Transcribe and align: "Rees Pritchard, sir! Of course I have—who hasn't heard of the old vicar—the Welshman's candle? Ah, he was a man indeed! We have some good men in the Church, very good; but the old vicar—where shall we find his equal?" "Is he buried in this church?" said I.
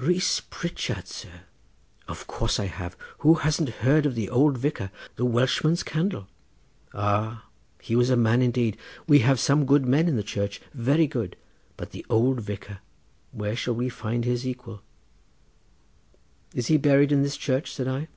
"Rees 0.00 0.40
Pritchard, 0.48 1.06
sir! 1.08 1.42
Of 2.08 2.26
course 2.26 2.58
I 2.58 2.64
have—who 2.68 3.34
hasn't 3.34 3.68
heard 3.84 4.06
of 4.06 4.14
the 4.14 4.30
old 4.30 4.56
vicar—the 4.56 5.24
Welshman's 5.26 5.82
candle? 5.82 6.26
Ah, 6.94 7.44
he 7.82 7.94
was 7.94 8.08
a 8.08 8.16
man 8.16 8.40
indeed! 8.40 8.78
We 9.06 9.18
have 9.18 9.38
some 9.38 9.66
good 9.66 9.84
men 9.84 10.08
in 10.08 10.16
the 10.16 10.22
Church, 10.22 10.58
very 10.72 11.06
good; 11.06 11.36
but 11.76 11.90
the 11.90 12.06
old 12.08 12.40
vicar—where 12.40 13.56
shall 13.56 13.74
we 13.74 13.90
find 13.90 14.24
his 14.24 14.46
equal?" 14.46 14.80
"Is 16.54 16.68
he 16.68 16.78
buried 16.78 17.12
in 17.12 17.22
this 17.22 17.36
church?" 17.36 17.70
said 17.74 17.86
I. 17.86 18.08